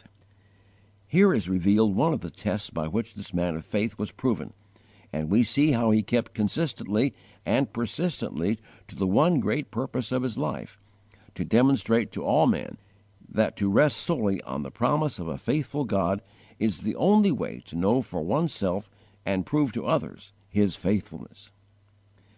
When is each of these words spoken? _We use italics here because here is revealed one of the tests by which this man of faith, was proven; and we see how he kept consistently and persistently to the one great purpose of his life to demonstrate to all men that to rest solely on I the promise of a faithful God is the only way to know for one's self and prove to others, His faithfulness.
_We 0.02 0.06
use 0.06 0.06
italics 0.06 0.32
here 0.32 0.80
because 0.80 1.12
here 1.12 1.34
is 1.34 1.60
revealed 1.60 1.94
one 1.94 2.14
of 2.14 2.20
the 2.22 2.30
tests 2.30 2.70
by 2.70 2.88
which 2.88 3.12
this 3.16 3.34
man 3.34 3.54
of 3.54 3.66
faith, 3.66 3.98
was 3.98 4.12
proven; 4.12 4.54
and 5.12 5.28
we 5.28 5.42
see 5.42 5.72
how 5.72 5.90
he 5.90 6.02
kept 6.02 6.32
consistently 6.32 7.12
and 7.44 7.70
persistently 7.70 8.58
to 8.88 8.96
the 8.96 9.06
one 9.06 9.40
great 9.40 9.70
purpose 9.70 10.10
of 10.10 10.22
his 10.22 10.38
life 10.38 10.78
to 11.34 11.44
demonstrate 11.44 12.12
to 12.12 12.24
all 12.24 12.46
men 12.46 12.78
that 13.28 13.58
to 13.58 13.68
rest 13.68 13.98
solely 13.98 14.40
on 14.44 14.62
I 14.62 14.62
the 14.62 14.70
promise 14.70 15.18
of 15.18 15.28
a 15.28 15.36
faithful 15.36 15.84
God 15.84 16.22
is 16.58 16.78
the 16.80 16.96
only 16.96 17.30
way 17.30 17.60
to 17.66 17.76
know 17.76 18.00
for 18.00 18.22
one's 18.22 18.54
self 18.54 18.88
and 19.26 19.44
prove 19.44 19.70
to 19.72 19.84
others, 19.84 20.32
His 20.48 20.76
faithfulness. 20.76 21.50